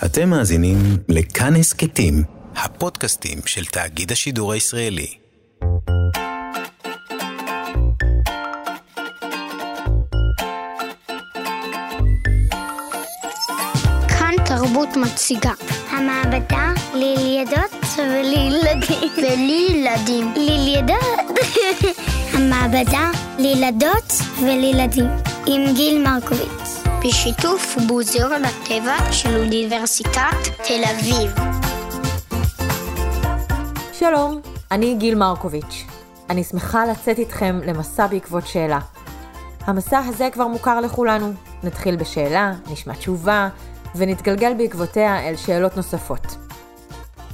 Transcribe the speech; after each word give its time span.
אתם 0.00 0.28
מאזינים 0.28 0.76
לכאן 1.08 1.56
הסכתים, 1.56 2.22
הפודקאסטים 2.56 3.38
של 3.46 3.64
תאגיד 3.64 4.12
השידור 4.12 4.52
הישראלי. 4.52 5.06
כאן 14.08 14.34
תרבות 14.46 14.88
מציגה. 14.96 15.52
המעבדה 15.90 16.72
לילדות 16.94 17.84
ולילדים. 17.98 19.10
ולילדים. 19.22 20.34
לילדות. 20.36 21.38
המעבדה 22.34 23.10
לילדות 23.38 24.12
ולילדים. 24.42 25.10
עם 25.46 25.74
גיל 25.74 26.02
מרקוביץ. 26.02 26.61
בשיתוף 27.04 27.76
מוזיאון 27.88 28.44
הטבע 28.44 29.12
של 29.12 29.36
אוניברסיטת 29.36 30.36
תל 30.56 30.82
אביב. 30.90 31.34
שלום, 33.92 34.40
אני 34.70 34.94
גיל 34.94 35.14
מרקוביץ'. 35.14 35.84
אני 36.30 36.44
שמחה 36.44 36.86
לצאת 36.86 37.18
איתכם 37.18 37.60
למסע 37.66 38.06
בעקבות 38.06 38.46
שאלה. 38.46 38.78
המסע 39.60 39.98
הזה 39.98 40.28
כבר 40.32 40.46
מוכר 40.46 40.80
לכולנו. 40.80 41.32
נתחיל 41.62 41.96
בשאלה, 41.96 42.52
נשמע 42.70 42.94
תשובה, 42.94 43.48
ונתגלגל 43.94 44.54
בעקבותיה 44.54 45.28
אל 45.28 45.36
שאלות 45.36 45.76
נוספות. 45.76 46.36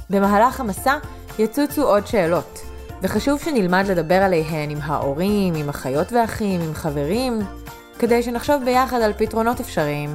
במהלך 0.09 0.59
המסע 0.59 0.97
יצוצו 1.39 1.83
עוד 1.83 2.07
שאלות, 2.07 2.59
וחשוב 3.01 3.39
שנלמד 3.39 3.85
לדבר 3.87 4.21
עליהן 4.23 4.69
עם 4.69 4.79
ההורים, 4.81 5.55
עם 5.55 5.69
אחיות 5.69 6.13
ואחים, 6.13 6.61
עם 6.61 6.73
חברים, 6.73 7.39
כדי 7.99 8.23
שנחשוב 8.23 8.63
ביחד 8.63 9.01
על 9.01 9.13
פתרונות 9.17 9.59
אפשריים. 9.59 10.09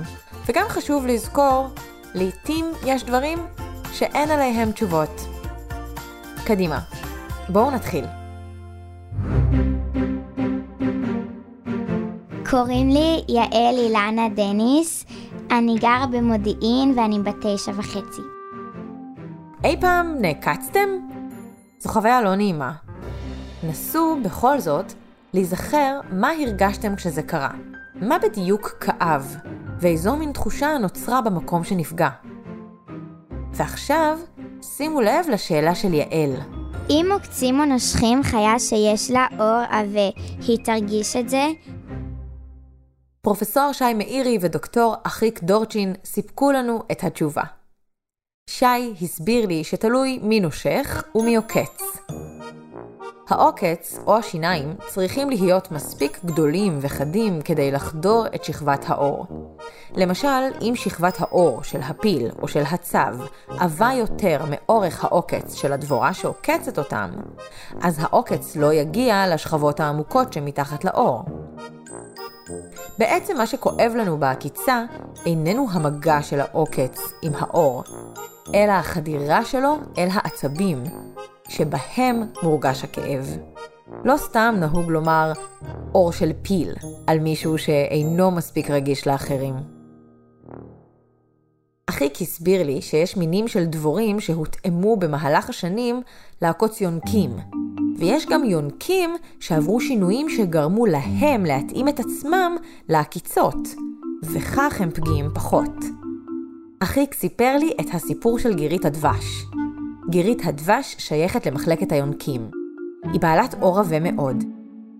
וגם 0.46 0.64
חשוב 0.68 1.06
לזכור, 1.06 1.68
לעתים 2.14 2.64
יש 2.86 3.04
דברים 3.04 3.38
שאין 3.92 4.30
עליהם 4.30 4.72
תשובות. 4.72 5.20
קדימה, 6.46 6.78
בואו 7.48 7.70
נתחיל. 7.70 8.04
קוראים 12.50 12.88
לי 12.88 13.24
יעל 13.28 13.74
אילנה 13.78 14.28
דניס, 14.34 15.04
אני 15.50 15.78
גרה 15.78 16.06
במודיעין 16.06 16.98
ואני 16.98 17.18
בת 17.18 17.34
תשע 17.40 17.72
וחצי. 17.76 18.22
אי 19.64 19.80
פעם 19.80 20.14
נעקצתם? 20.20 20.88
זו 21.78 21.88
חוויה 21.88 22.22
לא 22.22 22.34
נעימה. 22.34 22.72
נסו, 23.62 24.16
בכל 24.24 24.60
זאת, 24.60 24.92
להיזכר 25.34 26.00
מה 26.10 26.30
הרגשתם 26.30 26.96
כשזה 26.96 27.22
קרה. 27.22 27.73
מה 27.94 28.18
בדיוק 28.18 28.68
כאב, 28.80 29.36
ואיזו 29.80 30.16
מין 30.16 30.32
תחושה 30.32 30.78
נוצרה 30.78 31.20
במקום 31.20 31.64
שנפגע. 31.64 32.08
ועכשיו, 33.52 34.18
שימו 34.62 35.00
לב 35.00 35.26
לשאלה 35.32 35.74
של 35.74 35.94
יעל. 35.94 36.36
אם 36.90 37.06
עוקצים 37.12 37.60
או 37.60 37.64
נושכים 37.64 38.22
חיה 38.22 38.58
שיש 38.58 39.10
לה 39.10 39.26
אור 39.38 39.62
עבה, 39.70 40.22
היא 40.48 40.58
תרגיש 40.64 41.16
את 41.16 41.28
זה? 41.28 41.46
פרופסור 43.20 43.72
שי 43.72 43.94
מאירי 43.94 44.38
ודוקטור 44.40 44.94
אחיק 45.02 45.42
דורצ'ין 45.42 45.94
סיפקו 46.04 46.52
לנו 46.52 46.82
את 46.92 47.04
התשובה. 47.04 47.42
שי 48.50 48.94
הסביר 49.02 49.46
לי 49.46 49.64
שתלוי 49.64 50.18
מי 50.22 50.40
נושך 50.40 51.04
ומי 51.14 51.36
עוקץ. 51.36 51.82
העוקץ 53.28 53.98
או 54.06 54.16
השיניים 54.16 54.74
צריכים 54.86 55.30
להיות 55.30 55.70
מספיק 55.70 56.18
גדולים 56.24 56.78
וחדים 56.80 57.42
כדי 57.42 57.70
לחדור 57.70 58.26
את 58.34 58.44
שכבת 58.44 58.84
האור. 58.88 59.26
למשל, 59.94 60.28
אם 60.60 60.72
שכבת 60.76 61.20
האור 61.20 61.62
של 61.62 61.80
הפיל 61.82 62.30
או 62.42 62.48
של 62.48 62.62
הצב 62.70 63.16
עבה 63.48 63.90
יותר 63.94 64.44
מאורך 64.50 65.04
העוקץ 65.04 65.54
של 65.54 65.72
הדבורה 65.72 66.14
שעוקצת 66.14 66.78
אותם, 66.78 67.10
אז 67.82 67.98
העוקץ 68.00 68.56
לא 68.56 68.72
יגיע 68.72 69.34
לשכבות 69.34 69.80
העמוקות 69.80 70.32
שמתחת 70.32 70.84
לאור. 70.84 71.24
בעצם 72.98 73.36
מה 73.36 73.46
שכואב 73.46 73.92
לנו 73.96 74.18
בעקיצה 74.18 74.84
איננו 75.26 75.66
המגע 75.72 76.22
של 76.22 76.40
העוקץ 76.40 77.00
עם 77.22 77.32
האור, 77.38 77.84
אלא 78.54 78.72
החדירה 78.72 79.44
שלו 79.44 79.76
אל 79.98 80.08
העצבים, 80.12 80.84
שבהם 81.48 82.22
מורגש 82.42 82.84
הכאב. 82.84 83.38
לא 84.04 84.16
סתם 84.16 84.54
נהוג 84.60 84.90
לומר 84.90 85.32
אור 85.94 86.12
של 86.12 86.32
פיל 86.42 86.72
על 87.06 87.18
מישהו 87.18 87.58
שאינו 87.58 88.30
מספיק 88.30 88.70
רגיש 88.70 89.06
לאחרים. 89.06 89.54
אחיק 91.86 92.22
הסביר 92.22 92.62
לי 92.62 92.82
שיש 92.82 93.16
מינים 93.16 93.48
של 93.48 93.64
דבורים 93.64 94.20
שהותאמו 94.20 94.96
במהלך 94.96 95.50
השנים 95.50 96.02
לעקוץ 96.42 96.80
יונקים, 96.80 97.30
ויש 97.98 98.26
גם 98.26 98.44
יונקים 98.44 99.10
שעברו 99.40 99.80
שינויים 99.80 100.28
שגרמו 100.28 100.86
להם 100.86 101.44
להתאים 101.44 101.88
את 101.88 102.00
עצמם 102.00 102.56
לעקיצות, 102.88 103.68
וכך 104.22 104.80
הם 104.80 104.90
פגיעים 104.90 105.28
פחות. 105.34 105.84
אחיק 106.80 107.14
סיפר 107.14 107.56
לי 107.58 107.72
את 107.80 107.86
הסיפור 107.94 108.38
של 108.38 108.54
גירית 108.54 108.84
הדבש. 108.84 109.44
גירית 110.08 110.42
הדבש 110.44 110.96
שייכת 110.98 111.46
למחלקת 111.46 111.92
היונקים. 111.92 112.50
היא 113.12 113.20
בעלת 113.20 113.54
אור 113.62 113.80
עבה 113.80 114.00
מאוד. 114.00 114.44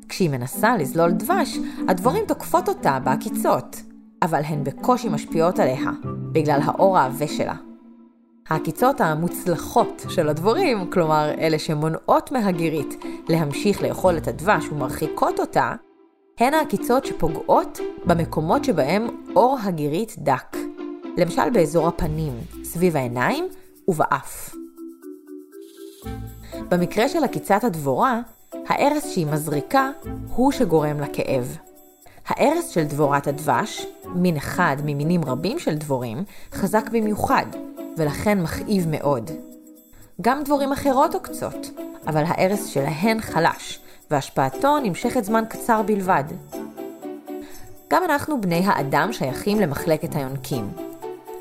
כשהיא 0.08 0.30
מנסה 0.30 0.76
לזלול 0.76 1.10
דבש, 1.10 1.58
הדבורים 1.88 2.24
תוקפות 2.28 2.68
אותה 2.68 2.98
בעקיצות, 3.04 3.82
אבל 4.22 4.40
הן 4.44 4.64
בקושי 4.64 5.08
משפיעות 5.08 5.58
עליה, 5.58 5.90
בגלל 6.32 6.60
האור 6.64 6.98
העבה 6.98 7.28
שלה. 7.28 7.54
העקיצות 8.48 9.00
המוצלחות 9.00 10.04
של 10.08 10.28
הדבורים, 10.28 10.90
כלומר 10.90 11.30
אלה 11.38 11.58
שמונעות 11.58 12.32
מהגירית 12.32 13.04
להמשיך 13.28 13.82
לאכול 13.82 14.16
את 14.16 14.28
הדבש 14.28 14.68
ומרחיקות 14.68 15.40
אותה, 15.40 15.72
הן 16.38 16.54
העקיצות 16.54 17.04
שפוגעות 17.04 17.80
במקומות 18.04 18.64
שבהם 18.64 19.06
אור 19.36 19.58
הגירית 19.62 20.14
דק. 20.18 20.56
למשל 21.16 21.50
באזור 21.50 21.88
הפנים, 21.88 22.32
סביב 22.64 22.96
העיניים 22.96 23.44
ובאף. 23.88 24.63
במקרה 26.68 27.08
של 27.08 27.24
עקיצת 27.24 27.64
הדבורה, 27.64 28.20
הארס 28.66 29.10
שהיא 29.10 29.26
מזריקה 29.26 29.90
הוא 30.34 30.52
שגורם 30.52 31.00
לכאב. 31.00 31.56
הארס 32.26 32.68
של 32.68 32.84
דבורת 32.84 33.26
הדבש, 33.26 33.86
מין 34.14 34.36
אחד 34.36 34.76
ממינים 34.84 35.24
רבים 35.24 35.58
של 35.58 35.74
דבורים, 35.74 36.24
חזק 36.52 36.90
במיוחד, 36.92 37.46
ולכן 37.96 38.42
מכאיב 38.42 38.86
מאוד. 38.88 39.30
גם 40.20 40.42
דבורים 40.42 40.72
אחרות 40.72 41.14
עוקצות, 41.14 41.70
אבל 42.06 42.22
הארס 42.26 42.66
שלהן 42.66 43.20
חלש, 43.20 43.80
והשפעתו 44.10 44.78
נמשכת 44.78 45.24
זמן 45.24 45.44
קצר 45.48 45.82
בלבד. 45.82 46.24
גם 47.90 48.02
אנחנו 48.04 48.40
בני 48.40 48.62
האדם 48.66 49.12
שייכים 49.12 49.60
למחלקת 49.60 50.16
היונקים. 50.16 50.83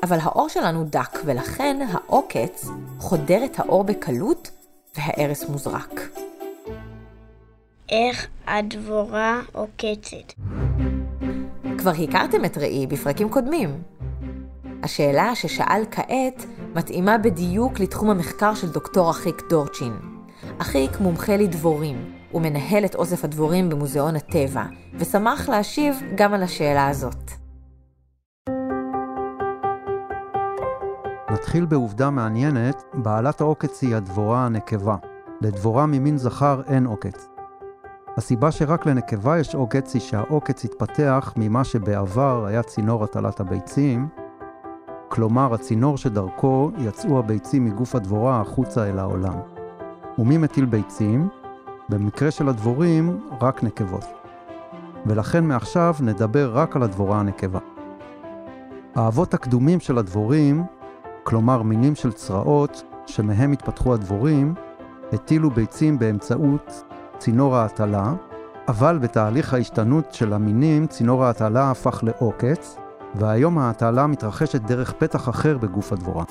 אבל 0.04 0.18
האור 0.22 0.48
שלנו 0.48 0.84
דק, 0.84 1.18
ולכן 1.24 1.86
העוקץ 1.92 2.68
חודר 2.98 3.44
את 3.44 3.60
האור 3.60 3.84
בקלות 3.84 4.50
והארס 4.96 5.48
מוזרק. 5.48 6.00
איך 7.88 8.26
הדבורה 8.46 9.40
עוקצת? 9.52 10.32
כבר 11.78 11.90
הכרתם 11.90 12.44
את 12.44 12.58
ראי 12.58 12.86
בפרקים 12.86 13.28
קודמים. 13.28 13.82
השאלה 14.82 15.34
ששאל 15.34 15.84
כעת 15.90 16.46
מתאימה 16.74 17.18
בדיוק 17.18 17.80
לתחום 17.80 18.10
המחקר 18.10 18.54
של 18.54 18.68
דוקטור 18.68 19.10
אחיק 19.10 19.42
דורצ'ין. 19.50 19.92
אחיק 20.58 21.00
מומחה 21.00 21.36
לדבורים, 21.36 22.14
הוא 22.30 22.42
מנהל 22.42 22.84
את 22.84 22.94
אוסף 22.94 23.24
הדבורים 23.24 23.68
במוזיאון 23.68 24.16
הטבע, 24.16 24.64
ושמח 24.98 25.48
להשיב 25.48 26.00
גם 26.14 26.34
על 26.34 26.42
השאלה 26.42 26.88
הזאת. 26.88 27.43
נתחיל 31.54 31.66
בעובדה 31.66 32.10
מעניינת, 32.10 32.82
בעלת 32.94 33.40
העוקץ 33.40 33.82
היא 33.82 33.96
הדבורה 33.96 34.46
הנקבה. 34.46 34.96
לדבורה 35.40 35.86
ממין 35.86 36.18
זכר 36.18 36.62
אין 36.66 36.86
עוקץ. 36.86 37.28
הסיבה 38.16 38.50
שרק 38.50 38.86
לנקבה 38.86 39.38
יש 39.38 39.54
עוקץ 39.54 39.94
היא 39.94 40.02
שהעוקץ 40.02 40.64
התפתח 40.64 41.32
ממה 41.36 41.64
שבעבר 41.64 42.44
היה 42.46 42.62
צינור 42.62 43.04
הטלת 43.04 43.40
הביצים, 43.40 44.08
כלומר 45.08 45.54
הצינור 45.54 45.98
שדרכו 45.98 46.70
יצאו 46.78 47.18
הביצים 47.18 47.64
מגוף 47.64 47.94
הדבורה 47.94 48.40
החוצה 48.40 48.90
אל 48.90 48.98
העולם. 48.98 49.38
ומי 50.18 50.38
מטיל 50.38 50.64
ביצים? 50.64 51.28
במקרה 51.88 52.30
של 52.30 52.48
הדבורים, 52.48 53.20
רק 53.40 53.62
נקבות. 53.62 54.04
ולכן 55.06 55.44
מעכשיו 55.44 55.94
נדבר 56.00 56.50
רק 56.54 56.76
על 56.76 56.82
הדבורה 56.82 57.20
הנקבה. 57.20 57.60
האבות 58.94 59.34
הקדומים 59.34 59.80
של 59.80 59.98
הדבורים 59.98 60.64
כלומר 61.24 61.62
מינים 61.62 61.94
של 61.94 62.12
צרעות 62.12 62.82
שמהם 63.06 63.52
התפתחו 63.52 63.94
הדבורים, 63.94 64.54
הטילו 65.12 65.50
ביצים 65.50 65.98
באמצעות 65.98 66.82
צינור 67.18 67.56
ההטלה, 67.56 68.14
אבל 68.68 68.98
בתהליך 68.98 69.54
ההשתנות 69.54 70.14
של 70.14 70.32
המינים 70.32 70.86
צינור 70.86 71.24
ההטלה 71.24 71.70
הפך 71.70 72.04
לעוקץ, 72.04 72.76
והיום 73.14 73.58
ההטלה 73.58 74.06
מתרחשת 74.06 74.60
דרך 74.60 74.92
פתח 74.92 75.28
אחר 75.28 75.58
בגוף 75.58 75.92
הדבורה. 75.92 76.24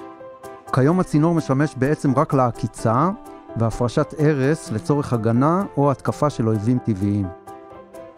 כיום 0.73 0.99
הצינור 0.99 1.33
משמש 1.33 1.75
בעצם 1.77 2.15
רק 2.15 2.33
לעקיצה 2.33 3.09
והפרשת 3.55 4.13
ארס 4.19 4.71
לצורך 4.71 5.13
הגנה 5.13 5.63
או 5.77 5.91
התקפה 5.91 6.29
של 6.29 6.47
אויבים 6.47 6.77
טבעיים. 6.77 7.27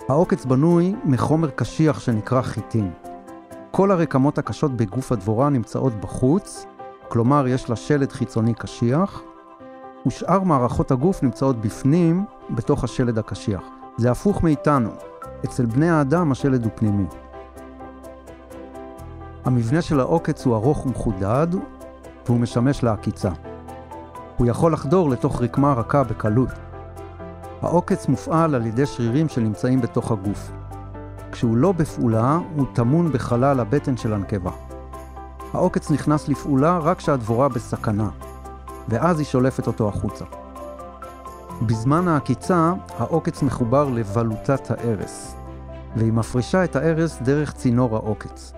העוקץ 0.09 0.45
בנוי 0.45 0.95
מחומר 1.05 1.49
קשיח 1.49 1.99
שנקרא 1.99 2.41
חיטין. 2.41 2.91
כל 3.77 3.91
הרקמות 3.91 4.37
הקשות 4.37 4.71
בגוף 4.71 5.11
הדבורה 5.11 5.49
נמצאות 5.49 5.93
בחוץ, 5.93 6.65
כלומר 7.07 7.47
יש 7.47 7.69
לה 7.69 7.75
שלד 7.75 8.11
חיצוני 8.11 8.53
קשיח, 8.53 9.21
ושאר 10.07 10.39
מערכות 10.39 10.91
הגוף 10.91 11.23
נמצאות 11.23 11.61
בפנים, 11.61 12.25
בתוך 12.49 12.83
השלד 12.83 13.17
הקשיח. 13.17 13.61
זה 13.97 14.11
הפוך 14.11 14.43
מאיתנו. 14.43 14.89
אצל 15.45 15.65
בני 15.65 15.89
האדם 15.89 16.31
השלד 16.31 16.63
הוא 16.63 16.71
פנימי. 16.75 17.05
המבנה 19.45 19.81
של 19.81 19.99
העוקץ 19.99 20.45
הוא 20.45 20.55
ארוך 20.55 20.85
ומחודד, 20.85 21.47
והוא 22.25 22.39
משמש 22.39 22.83
לעקיצה. 22.83 23.31
הוא 24.37 24.47
יכול 24.47 24.73
לחדור 24.73 25.09
לתוך 25.09 25.41
רקמה 25.41 25.73
רכה 25.73 26.03
בקלות. 26.03 26.49
העוקץ 27.61 28.07
מופעל 28.07 28.55
על 28.55 28.65
ידי 28.65 28.85
שרירים 28.85 29.29
שנמצאים 29.29 29.81
בתוך 29.81 30.11
הגוף. 30.11 30.51
כשהוא 31.35 31.57
לא 31.57 31.71
בפעולה, 31.71 32.39
הוא 32.55 32.65
טמון 32.73 33.11
בחלל 33.11 33.59
הבטן 33.59 33.97
של 33.97 34.13
הנקבה. 34.13 34.51
העוקץ 35.53 35.91
נכנס 35.91 36.27
לפעולה 36.27 36.77
רק 36.77 36.97
כשהדבורה 36.97 37.49
בסכנה, 37.49 38.09
ואז 38.89 39.19
היא 39.19 39.25
שולפת 39.25 39.67
אותו 39.67 39.89
החוצה. 39.89 40.25
בזמן 41.61 42.07
העקיצה, 42.07 42.73
העוקץ 42.89 43.41
מחובר 43.41 43.89
לבלוטת 43.89 44.71
הארס, 44.71 45.35
והיא 45.95 46.13
מפרישה 46.13 46.63
את 46.63 46.75
הארס 46.75 47.21
דרך 47.21 47.53
צינור 47.53 47.95
העוקץ. 47.95 48.53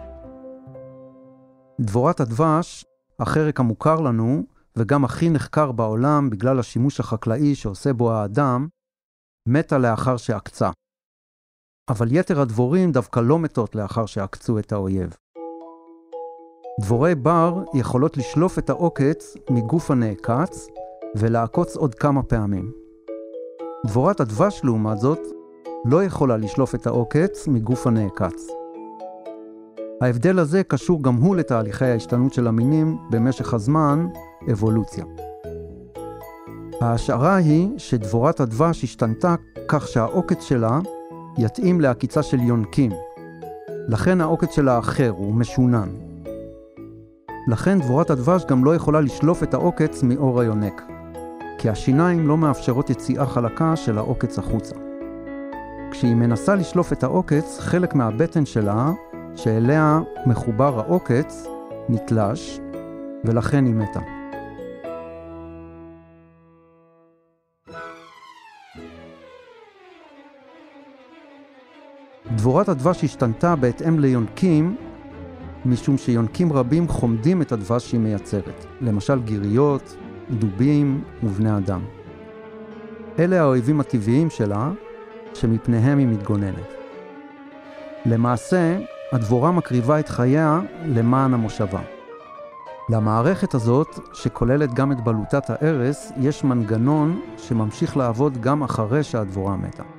דבורת 1.81 2.19
הדבש, 2.19 2.85
החרק 3.19 3.59
המוכר 3.59 3.99
לנו, 3.99 4.43
וגם 4.75 5.05
הכי 5.05 5.29
נחקר 5.29 5.71
בעולם 5.71 6.29
בגלל 6.29 6.59
השימוש 6.59 6.99
החקלאי 6.99 7.55
שעושה 7.55 7.93
בו 7.93 8.11
האדם, 8.11 8.67
מתה 9.47 9.77
לאחר 9.77 10.17
שעקצה. 10.17 10.69
אבל 11.89 12.07
יתר 12.11 12.41
הדבורים 12.41 12.91
דווקא 12.91 13.19
לא 13.19 13.39
מתות 13.39 13.75
לאחר 13.75 14.05
שעקצו 14.05 14.59
את 14.59 14.71
האויב. 14.71 15.09
דבורי 16.81 17.15
בר 17.15 17.63
יכולות 17.73 18.17
לשלוף 18.17 18.59
את 18.59 18.69
העוקץ 18.69 19.35
מגוף 19.49 19.91
הנעקץ 19.91 20.67
ולעקוץ 21.15 21.75
עוד 21.75 21.95
כמה 21.95 22.23
פעמים. 22.23 22.71
דבורת 23.85 24.19
הדבש, 24.19 24.61
לעומת 24.63 24.97
זאת, 24.97 25.19
לא 25.85 26.03
יכולה 26.03 26.37
לשלוף 26.37 26.75
את 26.75 26.87
העוקץ 26.87 27.47
מגוף 27.47 27.87
הנעקץ. 27.87 28.47
ההבדל 30.01 30.39
הזה 30.39 30.63
קשור 30.63 31.03
גם 31.03 31.15
הוא 31.15 31.35
לתהליכי 31.35 31.85
ההשתנות 31.85 32.33
של 32.33 32.47
המינים 32.47 32.97
במשך 33.11 33.53
הזמן, 33.53 34.07
אבולוציה. 34.51 35.05
ההשערה 36.81 37.35
היא 37.35 37.69
שדבורת 37.77 38.39
הדבש 38.39 38.83
השתנתה 38.83 39.35
כך 39.67 39.87
שהעוקץ 39.87 40.43
שלה 40.43 40.79
יתאים 41.37 41.81
לעקיצה 41.81 42.23
של 42.23 42.39
יונקים. 42.39 42.91
לכן 43.87 44.21
העוקץ 44.21 44.55
שלה 44.55 44.79
אחר, 44.79 45.09
הוא 45.09 45.33
משונן. 45.33 45.89
לכן 47.47 47.79
דבורת 47.79 48.09
הדבש 48.09 48.45
גם 48.45 48.65
לא 48.65 48.75
יכולה 48.75 49.01
לשלוף 49.01 49.43
את 49.43 49.53
העוקץ 49.53 50.03
מאור 50.03 50.41
היונק, 50.41 50.81
כי 51.57 51.69
השיניים 51.69 52.27
לא 52.27 52.37
מאפשרות 52.37 52.89
יציאה 52.89 53.25
חלקה 53.25 53.75
של 53.75 53.97
העוקץ 53.97 54.39
החוצה. 54.39 54.75
כשהיא 55.91 56.15
מנסה 56.15 56.55
לשלוף 56.55 56.93
את 56.93 57.03
העוקץ, 57.03 57.59
חלק 57.59 57.95
מהבטן 57.95 58.45
שלה, 58.45 58.91
שאליה 59.35 59.99
מחובר 60.25 60.79
העוקץ, 60.79 61.47
נתלש, 61.89 62.59
ולכן 63.25 63.65
היא 63.65 63.75
מתה. 63.75 64.16
דבורת 72.47 72.69
הדבש 72.69 73.03
השתנתה 73.03 73.55
בהתאם 73.55 73.99
ליונקים, 73.99 74.75
משום 75.65 75.97
שיונקים 75.97 76.53
רבים 76.53 76.87
חומדים 76.87 77.41
את 77.41 77.51
הדבש 77.51 77.89
שהיא 77.89 77.99
מייצרת, 77.99 78.65
למשל 78.81 79.21
גיריות, 79.21 79.95
דובים 80.29 81.03
ובני 81.23 81.57
אדם. 81.57 81.81
אלה 83.19 83.41
האויבים 83.41 83.79
הטבעיים 83.79 84.29
שלה, 84.29 84.71
שמפניהם 85.33 85.97
היא 85.97 86.07
מתגוננת. 86.07 86.73
למעשה, 88.05 88.79
הדבורה 89.11 89.51
מקריבה 89.51 89.99
את 89.99 90.09
חייה 90.09 90.59
למען 90.85 91.33
המושבה. 91.33 91.81
למערכת 92.89 93.53
הזאת, 93.53 93.99
שכוללת 94.13 94.73
גם 94.73 94.91
את 94.91 95.03
בלוטת 95.03 95.49
הארס, 95.49 96.11
יש 96.17 96.43
מנגנון 96.43 97.21
שממשיך 97.37 97.97
לעבוד 97.97 98.41
גם 98.41 98.63
אחרי 98.63 99.03
שהדבורה 99.03 99.55
מתה. 99.55 99.96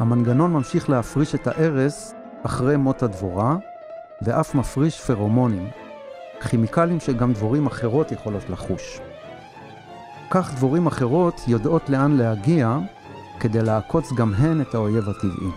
המנגנון 0.00 0.52
ממשיך 0.52 0.90
להפריש 0.90 1.34
את 1.34 1.46
הארס 1.46 2.14
אחרי 2.42 2.76
מות 2.76 3.02
הדבורה, 3.02 3.56
ואף 4.22 4.54
מפריש 4.54 5.00
פרומונים, 5.00 5.68
כימיקלים 6.48 7.00
שגם 7.00 7.32
דבורים 7.32 7.66
אחרות 7.66 8.12
יכולות 8.12 8.50
לחוש. 8.50 9.00
כך 10.30 10.54
דבורים 10.54 10.86
אחרות 10.86 11.40
יודעות 11.46 11.88
לאן 11.88 12.16
להגיע 12.16 12.78
כדי 13.40 13.62
לעקוץ 13.62 14.12
גם 14.12 14.34
הן 14.34 14.60
את 14.60 14.74
האויב 14.74 15.08
הטבעי. 15.08 15.50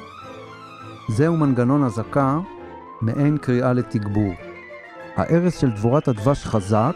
זהו 1.10 1.38
מנגנון 1.38 1.84
אזעקה, 1.84 2.40
מעין 3.02 3.38
קריאה 3.38 3.74
לתגבור. 3.74 4.34
הארס 5.16 5.60
של 5.60 5.72
דבורת 5.72 6.08
הדבש 6.08 6.46
חזק, 6.46 6.96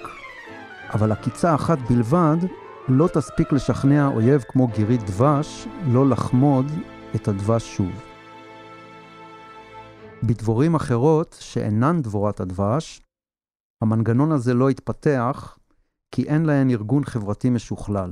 אבל 0.94 1.12
עקיצה 1.12 1.56
אחת 1.56 1.78
בלבד 1.90 2.38
לא 2.88 3.08
תספיק 3.08 3.52
לשכנע 3.52 4.08
אויב 4.08 4.44
כמו 4.48 4.68
גירית 4.68 5.04
דבש 5.04 5.68
לא 5.88 6.10
לחמוד 6.10 6.72
את 7.18 7.28
הדבש 7.28 7.76
שוב. 7.76 7.92
בדבורים 10.24 10.76
אחרות, 10.76 11.38
שאינן 11.40 12.02
דבורת 12.02 12.40
הדבש, 12.40 13.02
המנגנון 13.82 14.32
הזה 14.32 14.54
לא 14.54 14.70
התפתח, 14.70 15.58
כי 16.12 16.24
אין 16.24 16.46
להן 16.46 16.70
ארגון 16.70 17.06
חברתי 17.06 17.50
משוכלל. 17.50 18.12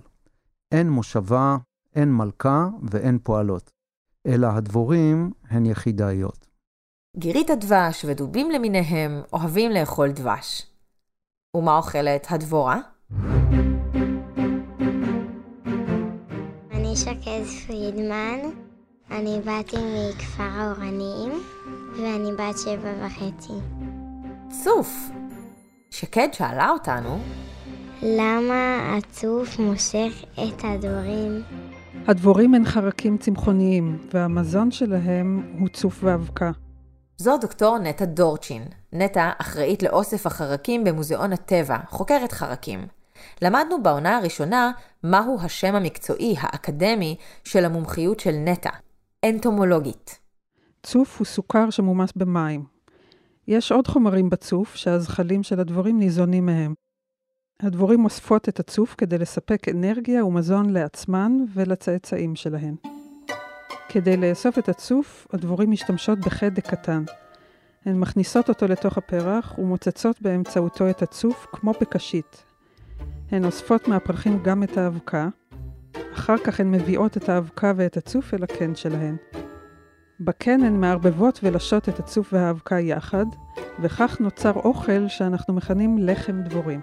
אין 0.71 0.89
מושבה, 0.89 1.57
אין 1.95 2.13
מלכה 2.13 2.67
ואין 2.91 3.19
פועלות, 3.23 3.71
אלא 4.27 4.47
הדבורים 4.47 5.31
הן 5.49 5.65
יחידאיות. 5.65 6.47
גירית 7.17 7.49
הדבש 7.49 8.05
ודובים 8.05 8.51
למיניהם 8.51 9.21
אוהבים 9.33 9.71
לאכול 9.71 10.11
דבש. 10.11 10.67
ומה 11.57 11.77
אוכלת 11.77 12.27
הדבורה? 12.29 12.79
אני 16.71 16.95
שקד 16.95 17.43
פרידמן, 17.67 18.64
אני 19.11 19.41
באתי 19.45 19.77
מכפר 19.77 20.43
האורנים, 20.43 21.31
ואני 21.97 22.31
בת 22.31 22.57
שבע 22.57 22.93
וחצי. 23.05 23.53
צוף. 24.63 25.09
שקד 25.89 26.27
שאלה 26.31 26.69
אותנו, 26.69 27.19
למה 28.01 28.97
הצוף 28.97 29.59
מושך 29.59 30.23
את 30.33 30.63
הדבורים? 30.63 31.43
הדבורים 32.07 32.53
הן 32.53 32.65
חרקים 32.65 33.17
צמחוניים, 33.17 33.97
והמזון 34.13 34.71
שלהם 34.71 35.55
הוא 35.59 35.67
צוף 35.67 35.99
ואבקה. 36.03 36.51
זו 37.17 37.37
דוקטור 37.37 37.77
נטע 37.77 38.05
דורצ'ין. 38.05 38.63
נטע 38.93 39.31
אחראית 39.37 39.83
לאוסף 39.83 40.25
החרקים 40.25 40.83
במוזיאון 40.83 41.33
הטבע, 41.33 41.77
חוקרת 41.89 42.31
חרקים. 42.31 42.87
למדנו 43.41 43.83
בעונה 43.83 44.17
הראשונה 44.17 44.71
מהו 45.03 45.37
השם 45.41 45.75
המקצועי 45.75 46.35
האקדמי 46.39 47.15
של 47.43 47.65
המומחיות 47.65 48.19
של 48.19 48.31
נטע, 48.31 48.69
אנטומולוגית. 49.29 50.19
צוף 50.83 51.19
הוא 51.19 51.25
סוכר 51.25 51.69
שמומס 51.69 52.11
במים. 52.15 52.63
יש 53.47 53.71
עוד 53.71 53.87
חומרים 53.87 54.29
בצוף 54.29 54.75
שהזחלים 54.75 55.43
של 55.43 55.59
הדבורים 55.59 55.99
ניזונים 55.99 56.45
מהם. 56.45 56.73
הדבורים 57.59 58.05
אוספות 58.05 58.49
את 58.49 58.59
הצוף 58.59 58.95
כדי 58.97 59.17
לספק 59.17 59.69
אנרגיה 59.69 60.25
ומזון 60.25 60.69
לעצמן 60.69 61.31
ולצאצאים 61.53 62.35
שלהן. 62.35 62.75
כדי 63.89 64.17
לאסוף 64.17 64.59
את 64.59 64.69
הצוף, 64.69 65.27
הדבורים 65.33 65.71
משתמשות 65.71 66.19
בחדק 66.19 66.67
קטן. 66.67 67.03
הן 67.85 67.99
מכניסות 67.99 68.49
אותו 68.49 68.67
לתוך 68.67 68.97
הפרח 68.97 69.57
ומוצצות 69.57 70.21
באמצעותו 70.21 70.89
את 70.89 71.01
הצוף 71.01 71.47
כמו 71.51 71.71
בקשית. 71.81 72.43
הן 73.31 73.45
אוספות 73.45 73.87
מהפרחים 73.87 74.43
גם 74.43 74.63
את 74.63 74.77
האבקה, 74.77 75.27
אחר 76.15 76.37
כך 76.37 76.59
הן 76.59 76.71
מביאות 76.71 77.17
את 77.17 77.29
האבקה 77.29 77.73
ואת 77.75 77.97
הצוף 77.97 78.33
אל 78.33 78.43
הקן 78.43 78.75
שלהן. 78.75 79.15
בקן 80.19 80.63
הן 80.63 80.81
מערבבות 80.81 81.39
ולשות 81.43 81.89
את 81.89 81.99
הצוף 81.99 82.33
והאבקה 82.33 82.79
יחד, 82.79 83.25
וכך 83.79 84.17
נוצר 84.19 84.51
אוכל 84.51 85.07
שאנחנו 85.07 85.53
מכנים 85.53 85.97
לחם 85.97 86.41
דבורים. 86.41 86.81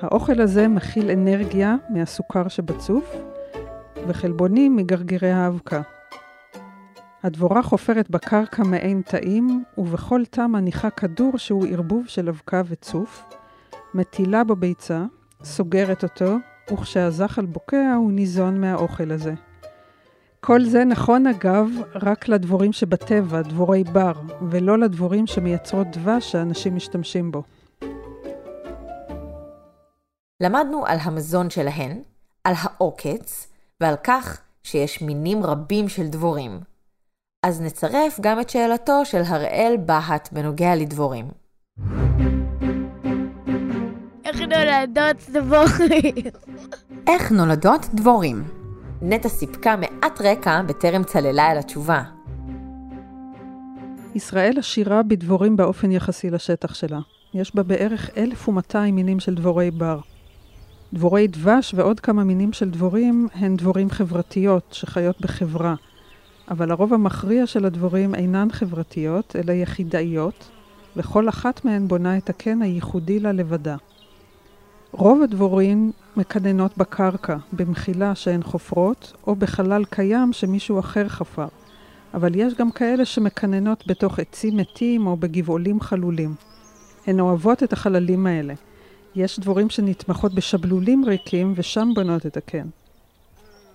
האוכל 0.00 0.40
הזה 0.40 0.68
מכיל 0.68 1.10
אנרגיה 1.10 1.76
מהסוכר 1.90 2.48
שבצוף, 2.48 3.16
וחלבונים 4.08 4.76
מגרגירי 4.76 5.30
האבקה. 5.30 5.80
הדבורה 7.22 7.62
חופרת 7.62 8.10
בקרקע 8.10 8.62
מעין 8.62 9.02
תאים, 9.02 9.64
ובכל 9.78 10.24
תא 10.30 10.46
מניחה 10.46 10.90
כדור 10.90 11.38
שהוא 11.38 11.66
ערבוב 11.66 12.06
של 12.06 12.28
אבקה 12.28 12.62
וצוף, 12.68 13.24
מטילה 13.94 14.44
בו 14.44 14.56
ביצה, 14.56 15.04
סוגרת 15.44 16.02
אותו, 16.02 16.36
וכשהזחל 16.72 17.46
בוקע 17.46 17.94
הוא 17.96 18.12
ניזון 18.12 18.60
מהאוכל 18.60 19.10
הזה. 19.10 19.34
כל 20.40 20.64
זה 20.64 20.84
נכון 20.84 21.26
אגב 21.26 21.68
רק 21.94 22.28
לדבורים 22.28 22.72
שבטבע, 22.72 23.42
דבורי 23.42 23.84
בר, 23.84 24.12
ולא 24.50 24.78
לדבורים 24.78 25.26
שמייצרות 25.26 25.86
דבש 25.86 26.32
שאנשים 26.32 26.76
משתמשים 26.76 27.32
בו. 27.32 27.42
למדנו 30.42 30.86
על 30.86 30.98
המזון 31.02 31.50
שלהן, 31.50 32.02
על 32.44 32.54
העוקץ, 32.62 33.52
ועל 33.80 33.94
כך 34.04 34.40
שיש 34.62 35.02
מינים 35.02 35.42
רבים 35.42 35.88
של 35.88 36.06
דבורים. 36.06 36.60
אז 37.46 37.60
נצרף 37.60 38.20
גם 38.20 38.40
את 38.40 38.50
שאלתו 38.50 39.04
של 39.04 39.22
הראל 39.26 39.76
בהט 39.86 40.32
בנוגע 40.32 40.76
לדבורים. 40.76 41.28
איך 44.30 44.40
נולדות 44.40 45.16
דבורים? 45.32 46.14
איך 47.06 47.32
נולדות 47.32 47.86
דבורים? 47.94 48.44
נטע 49.02 49.28
סיפקה 49.28 49.76
מעט 49.76 50.20
רקע 50.20 50.62
בטרם 50.62 51.04
צללה 51.04 51.52
אל 51.52 51.58
התשובה. 51.58 52.02
ישראל 54.14 54.58
עשירה 54.58 55.02
בדבורים 55.02 55.56
באופן 55.56 55.92
יחסי 55.92 56.30
לשטח 56.30 56.74
שלה. 56.74 57.00
יש 57.34 57.54
בה 57.54 57.62
בערך 57.62 58.10
1,200 58.16 58.96
מינים 58.96 59.20
של 59.20 59.34
דבורי 59.34 59.70
בר. 59.70 60.00
דבורי 60.92 61.26
דבש 61.26 61.74
ועוד 61.74 62.00
כמה 62.00 62.24
מינים 62.24 62.52
של 62.52 62.70
דבורים 62.70 63.28
הן 63.34 63.56
דבורים 63.56 63.90
חברתיות 63.90 64.68
שחיות 64.72 65.20
בחברה, 65.20 65.74
אבל 66.50 66.70
הרוב 66.70 66.94
המכריע 66.94 67.46
של 67.46 67.64
הדבורים 67.64 68.14
אינן 68.14 68.48
חברתיות, 68.52 69.36
אלא 69.36 69.52
יחידאיות, 69.52 70.50
וכל 70.96 71.28
אחת 71.28 71.64
מהן 71.64 71.88
בונה 71.88 72.16
את 72.16 72.30
הקן 72.30 72.62
הייחודי 72.62 73.20
לה 73.20 73.32
לבדה. 73.32 73.76
רוב 74.92 75.22
הדבורים 75.22 75.92
מקננות 76.16 76.78
בקרקע, 76.78 77.36
במחילה 77.52 78.14
שהן 78.14 78.42
חופרות, 78.42 79.12
או 79.26 79.34
בחלל 79.34 79.84
קיים 79.84 80.32
שמישהו 80.32 80.78
אחר 80.78 81.08
חפר. 81.08 81.48
אבל 82.14 82.34
יש 82.34 82.54
גם 82.54 82.70
כאלה 82.70 83.04
שמקננות 83.04 83.84
בתוך 83.86 84.18
עצים 84.18 84.56
מתים 84.56 85.06
או 85.06 85.16
בגבעולים 85.16 85.80
חלולים. 85.80 86.34
הן 87.06 87.20
אוהבות 87.20 87.62
את 87.62 87.72
החללים 87.72 88.26
האלה. 88.26 88.54
יש 89.14 89.40
דבורים 89.40 89.70
שנתמכות 89.70 90.34
בשבלולים 90.34 91.04
ריקים 91.04 91.52
ושם 91.56 91.88
בונות 91.94 92.26
את 92.26 92.36
הקן. 92.36 92.66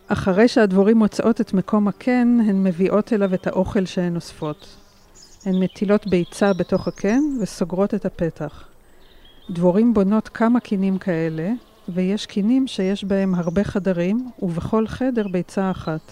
אחרי 0.07 0.48
שהדבורים 0.48 0.98
מוצאות 0.98 1.41
את 1.41 1.53
מקום 1.53 1.88
הקן, 1.88 2.38
הן 2.48 2.63
מביאות 2.63 3.13
אליו 3.13 3.34
את 3.34 3.48
האוכל 3.48 3.86
שהן 3.86 4.15
אוספות. 4.15 4.77
הן 5.45 5.63
מטילות 5.63 6.07
ביצה 6.07 6.53
בתוך 6.53 6.88
הקן 6.88 7.22
וסוגרות 7.41 7.93
את 7.93 8.05
הפתח. 8.05 8.75
דבורים 9.50 9.94
בונות 9.94 10.28
כמה 10.28 10.60
קינים 10.60 10.98
כאלה, 10.98 11.50
ויש 11.90 12.25
קינים 12.25 12.68
שיש 12.68 13.04
בהם 13.04 13.36
הרבה 13.36 13.64
חדרים, 13.64 14.30
ובכל 14.42 14.88
חדר 14.88 15.28
ביצה 15.28 15.72
אחת. 15.72 16.12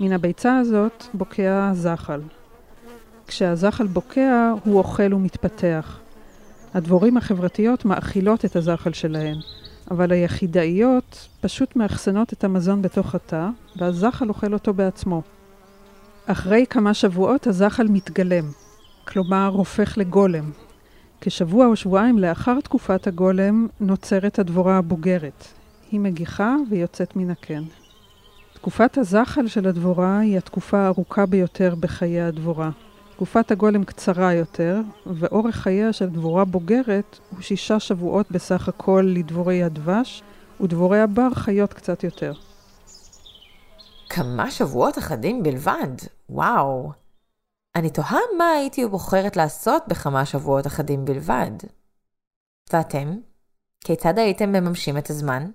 מן 0.00 0.12
הביצה 0.12 0.58
הזאת 0.58 1.04
בוקע 1.14 1.68
הזחל. 1.70 2.20
כשהזחל 3.26 3.86
בוקע, 3.86 4.52
הוא 4.64 4.78
אוכל 4.78 5.14
ומתפתח. 5.14 5.98
הדבורים 6.74 7.16
החברתיות 7.16 7.84
מאכילות 7.84 8.44
את 8.44 8.56
הזחל 8.56 8.92
שלהן, 8.92 9.36
אבל 9.90 10.12
היחידאיות 10.12 11.28
פשוט 11.40 11.76
מאחסנות 11.76 12.32
את 12.32 12.44
המזון 12.44 12.82
בתוך 12.82 13.14
התא, 13.14 13.48
והזחל 13.76 14.28
אוכל 14.28 14.52
אותו 14.52 14.74
בעצמו. 14.74 15.22
אחרי 16.26 16.64
כמה 16.70 16.94
שבועות 16.94 17.46
הזחל 17.46 17.86
מתגלם, 17.88 18.44
כלומר 19.04 19.46
הופך 19.46 19.98
לגולם. 19.98 20.65
כשבוע 21.20 21.66
או 21.66 21.76
שבועיים 21.76 22.18
לאחר 22.18 22.60
תקופת 22.60 23.06
הגולם 23.06 23.66
נוצרת 23.80 24.38
הדבורה 24.38 24.78
הבוגרת. 24.78 25.44
היא 25.90 26.00
מגיחה 26.00 26.56
ויוצאת 26.70 27.16
מן 27.16 27.30
הקן. 27.30 27.62
תקופת 28.54 28.98
הזחל 28.98 29.46
של 29.46 29.68
הדבורה 29.68 30.18
היא 30.18 30.38
התקופה 30.38 30.78
הארוכה 30.78 31.26
ביותר 31.26 31.74
בחיי 31.80 32.20
הדבורה. 32.20 32.70
תקופת 33.16 33.50
הגולם 33.50 33.84
קצרה 33.84 34.32
יותר, 34.32 34.80
ואורך 35.06 35.56
חייה 35.56 35.92
של 35.92 36.08
דבורה 36.08 36.44
בוגרת 36.44 37.18
הוא 37.30 37.40
שישה 37.40 37.80
שבועות 37.80 38.30
בסך 38.30 38.68
הכל 38.68 39.12
לדבורי 39.14 39.62
הדבש, 39.62 40.22
ודבורי 40.60 41.00
הבר 41.00 41.34
חיות 41.34 41.72
קצת 41.72 42.04
יותר. 42.04 42.32
כמה 44.08 44.50
שבועות 44.50 44.98
אחדים 44.98 45.42
בלבד, 45.42 45.88
וואו. 46.30 47.05
אני 47.76 47.90
תוהה 47.90 48.20
מה 48.38 48.50
הייתי 48.50 48.86
בוחרת 48.86 49.36
לעשות 49.36 49.82
בכמה 49.88 50.26
שבועות 50.26 50.66
אחדים 50.66 51.04
בלבד. 51.04 51.50
ואתם? 52.72 53.18
כיצד 53.84 54.18
הייתם 54.18 54.52
מממשים 54.52 54.98
את 54.98 55.10
הזמן? 55.10 55.50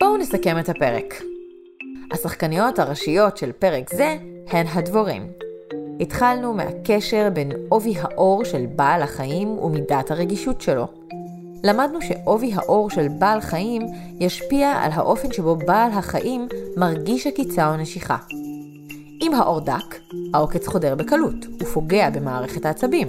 בואו 0.00 0.16
נסכם 0.16 0.58
את 0.58 0.68
הפרק. 0.68 1.14
השחקניות 2.12 2.78
הראשיות 2.78 3.36
של 3.36 3.52
פרק 3.52 3.94
זה 3.94 4.16
הן 4.46 4.66
הדבורים. 4.66 5.32
התחלנו 6.00 6.54
מהקשר 6.54 7.28
בין 7.32 7.52
עובי 7.68 7.94
האור 7.98 8.44
של 8.44 8.66
בעל 8.66 9.02
החיים 9.02 9.48
ומידת 9.48 10.10
הרגישות 10.10 10.60
שלו. 10.60 10.86
למדנו 11.64 11.98
שעובי 12.02 12.52
האור 12.54 12.90
של 12.90 13.08
בעל 13.08 13.40
חיים 13.40 13.82
ישפיע 14.20 14.68
על 14.68 14.90
האופן 14.92 15.32
שבו 15.32 15.56
בעל 15.56 15.90
החיים 15.92 16.48
מרגיש 16.76 17.26
עקיצה 17.26 17.70
או 17.70 17.76
נשיכה. 17.76 18.16
אם 19.22 19.34
האור 19.34 19.60
דק, 19.60 19.96
העוקץ 20.34 20.66
חודר 20.66 20.94
בקלות 20.94 21.34
ופוגע 21.60 22.10
במערכת 22.10 22.66
העצבים. 22.66 23.08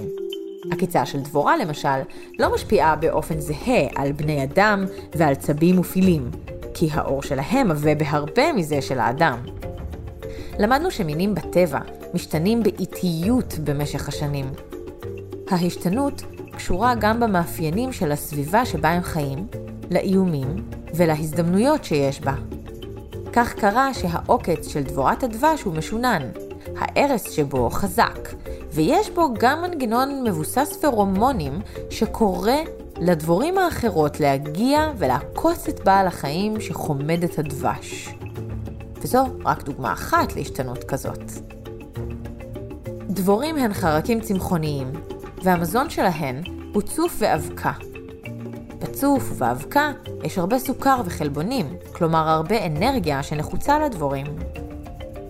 עקיצה 0.70 1.06
של 1.06 1.20
דבורה 1.20 1.56
למשל 1.56 1.98
לא 2.38 2.54
משפיעה 2.54 2.96
באופן 2.96 3.40
זהה 3.40 3.86
על 3.96 4.12
בני 4.12 4.44
אדם 4.44 4.84
ועל 5.14 5.34
צבים 5.34 5.78
ופילים, 5.78 6.30
כי 6.74 6.88
האור 6.92 7.22
שלהם 7.22 7.70
עבה 7.70 7.94
בהרבה 7.94 8.52
מזה 8.52 8.82
של 8.82 8.98
האדם. 8.98 9.38
למדנו 10.58 10.90
שמינים 10.90 11.34
בטבע 11.34 11.80
משתנים 12.14 12.62
באיטיות 12.62 13.54
במשך 13.64 14.08
השנים. 14.08 14.46
ההשתנות 15.50 16.22
קשורה 16.56 16.94
גם 16.94 17.20
במאפיינים 17.20 17.92
של 17.92 18.12
הסביבה 18.12 18.66
שבה 18.66 18.88
הם 18.88 19.02
חיים, 19.02 19.46
לאיומים 19.90 20.64
ולהזדמנויות 20.94 21.84
שיש 21.84 22.20
בה. 22.20 22.34
כך 23.32 23.54
קרה 23.54 23.94
שהעוקץ 23.94 24.68
של 24.68 24.82
דבורת 24.82 25.22
הדבש 25.22 25.62
הוא 25.62 25.74
משונן, 25.74 26.22
הארס 26.78 27.30
שבו 27.30 27.70
חזק, 27.70 28.28
ויש 28.72 29.10
בו 29.10 29.34
גם 29.38 29.62
מנגנון 29.62 30.24
מבוסס 30.24 30.76
פרומונים 30.80 31.60
שקורא 31.90 32.52
לדבורים 32.98 33.58
האחרות 33.58 34.20
להגיע 34.20 34.92
ולעקוץ 34.98 35.68
את 35.68 35.84
בעל 35.84 36.06
החיים 36.06 36.60
שחומד 36.60 37.24
את 37.24 37.38
הדבש. 37.38 38.14
וזו 39.00 39.24
רק 39.44 39.62
דוגמה 39.62 39.92
אחת 39.92 40.36
להשתנות 40.36 40.84
כזאת. 40.84 41.32
דבורים 43.10 43.56
הן 43.56 43.72
חרקים 43.72 44.20
צמחוניים, 44.20 44.92
והמזון 45.44 45.90
שלהן 45.90 46.42
הוא 46.74 46.82
צוף 46.82 47.16
ואבקה. 47.18 47.72
בצוף 48.78 49.32
ובאבקה 49.32 49.90
יש 50.22 50.38
הרבה 50.38 50.58
סוכר 50.58 51.00
וחלבונים, 51.04 51.76
כלומר 51.92 52.28
הרבה 52.28 52.66
אנרגיה 52.66 53.22
שנחוצה 53.22 53.78
לדבורים. 53.78 54.26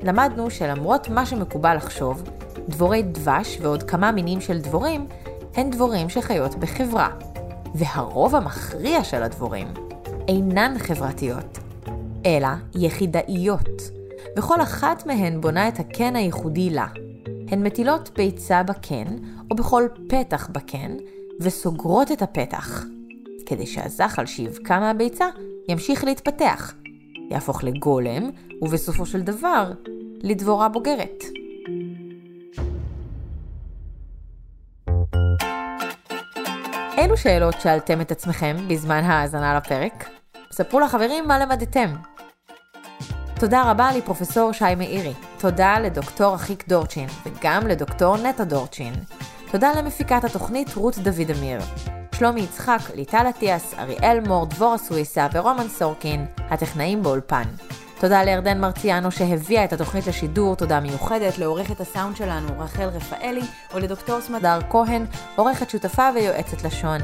למדנו 0.03 0.51
שלמרות 0.51 1.09
מה 1.09 1.27
שמקובל 1.27 1.77
לחשוב, 1.77 2.23
דבורי 2.69 3.03
דבש 3.03 3.59
ועוד 3.61 3.83
כמה 3.83 4.13
מינים 4.13 4.41
של 4.41 4.61
דבורים 4.61 5.07
הן 5.55 5.71
דבורים 5.71 6.09
שחיות 6.09 6.55
בחברה, 6.55 7.09
והרוב 7.75 8.35
המכריע 8.35 9.05
של 9.05 9.23
הדבורים 9.23 9.69
אינן 10.29 10.75
חברתיות, 10.79 11.59
אלא 12.27 12.49
יחידאיות, 12.75 13.91
וכל 14.39 14.63
אחת 14.63 15.07
מהן 15.07 15.41
בונה 15.41 15.69
את 15.69 15.81
הקן 15.81 16.17
הייחודי 16.17 16.71
לה. 16.71 16.87
הן 17.55 17.63
מטילות 17.63 18.11
ביצה 18.17 18.63
בקן, 18.63 19.17
או 19.51 19.57
בכל 19.57 19.83
פתח 20.09 20.49
בקן, 20.53 20.97
וסוגרות 21.41 22.13
את 22.13 22.23
הפתח, 22.23 22.85
כדי 23.47 23.67
שהזחל 23.67 24.27
שיבקע 24.27 24.81
מהביצה 24.81 25.25
ימשיך 25.69 26.05
להתפתח, 26.05 26.75
יהפוך 27.31 27.65
לגולם, 27.65 28.31
ובסופו 28.63 29.07
של 29.07 29.21
דבר, 29.21 29.73
לדבורה 30.23 30.69
בוגרת. 30.69 31.25
אילו 36.99 37.17
שאלות 37.17 37.61
שאלתם 37.61 38.01
את 38.01 38.13
עצמכם 38.13 38.57
בזמן 38.69 39.05
ההאזנה 39.05 39.57
לפרק? 39.57 40.09
ספרו 40.53 40.81
לחברים 40.81 41.29
מה 41.29 41.39
למדתם. 41.39 41.95
תודה 43.41 43.71
רבה 43.71 43.91
לפרופסור 43.97 44.53
שי 44.53 44.75
מאירי, 44.77 45.15
תודה 45.45 45.79
לדוקטור 45.79 46.35
אחיק 46.35 46.69
דורצ'ין, 46.69 47.09
וגם 47.27 47.67
לדוקטור 47.67 48.17
נטע 48.17 48.45
דורצ'ין. 48.45 48.95
תודה 49.51 49.73
למפיקת 49.79 50.25
התוכנית 50.25 50.75
רות 50.75 50.99
דוד 50.99 51.31
אמיר. 51.39 51.61
שלומי 52.15 52.41
יצחק, 52.41 52.79
ליטל 52.95 53.27
אטיאס, 53.29 53.75
אריאל 53.79 54.21
מור, 54.21 54.47
דבורה 54.47 54.79
סוויסה 54.79 55.27
ורומן 55.33 55.69
סורקין, 55.69 56.27
הטכנאים 56.39 57.03
באולפן. 57.03 57.43
תודה 58.01 58.23
לירדן 58.23 58.61
מרציאנו 58.61 59.11
שהביאה 59.11 59.65
את 59.65 59.73
התוכנית 59.73 60.07
לשידור, 60.07 60.57
תודה 60.57 60.81
מיוחדת 60.81 61.39
לעורכת 61.39 61.81
הסאונד 61.81 62.17
שלנו 62.17 62.49
רחל 62.59 62.89
רפאלי 62.89 63.45
ולדוקטור 63.75 64.21
סמדר 64.21 64.59
כהן, 64.71 65.07
עורכת 65.37 65.71
שותפה 65.71 66.09
ויועצת 66.15 66.65
לשון. 66.65 67.01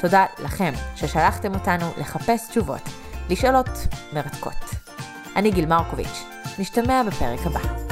תודה 0.00 0.26
לכם 0.38 0.72
ששלחתם 0.96 1.54
אותנו 1.54 1.86
לחפש 1.98 2.48
תשובות, 2.48 2.82
לשאלות 3.30 3.86
מרתקות. 4.12 4.64
אני 5.36 5.50
גיל 5.50 5.66
מרקוביץ', 5.66 6.35
נשתמע 6.58 7.02
בפרק 7.06 7.46
הבא. 7.46 7.85